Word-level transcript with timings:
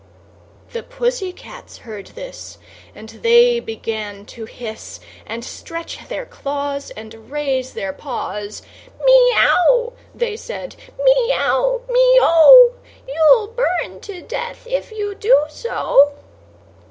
The 0.71 0.81
pussy 0.81 1.31
cats 1.31 1.77
heard 1.77 2.07
this, 2.07 2.57
And 2.95 3.09
they 3.09 3.59
began 3.59 4.25
to 4.33 4.45
hiss, 4.45 4.99
And 5.27 5.45
stretch 5.45 6.07
their 6.07 6.25
claws, 6.25 6.89
And 6.97 7.29
raise 7.29 7.73
their 7.73 7.93
paws; 7.93 8.63
"Me 9.05 9.13
ow," 9.35 9.93
they 10.15 10.35
said, 10.37 10.75
"me 11.03 11.31
ow, 11.35 11.81
me 11.87 12.17
o, 12.19 12.73
You'll 13.07 13.49
burn 13.49 13.99
to 13.99 14.23
death, 14.23 14.65
if 14.67 14.89
you 14.91 15.13
do 15.13 15.37
so." 15.49 16.15